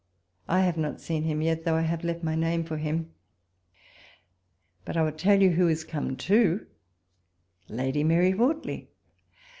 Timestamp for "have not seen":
0.61-1.25